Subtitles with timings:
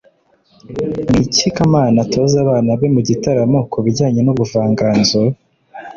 [1.09, 5.21] ni iki kamana atoza abana be mu gitaramo ku bijyanye n’ubuvanganzo?